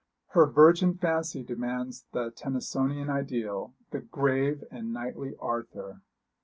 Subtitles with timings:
[0.29, 6.01] Her virgin fancy demands the Tennysonian ideal, the grave and knightly Arthur.